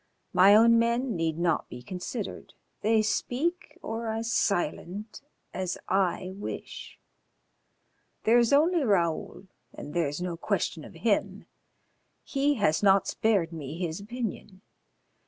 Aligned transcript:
My 0.33 0.55
own 0.55 0.79
men 0.79 1.15
need 1.15 1.37
not 1.37 1.69
be 1.69 1.83
considered, 1.83 2.55
they 2.81 3.03
speak 3.03 3.77
or 3.83 4.07
are 4.07 4.23
silent 4.23 5.21
as 5.53 5.77
I 5.87 6.31
wish. 6.37 6.97
There 8.23 8.39
is 8.39 8.51
only 8.51 8.83
Raoul, 8.83 9.45
and 9.75 9.93
there 9.93 10.07
is 10.07 10.19
no 10.19 10.37
question 10.37 10.83
of 10.83 10.95
him. 10.95 11.45
He 12.23 12.55
has 12.55 12.81
not 12.81 13.05
spared 13.07 13.53
me 13.53 13.77
his 13.77 13.99
opinion. 13.99 14.61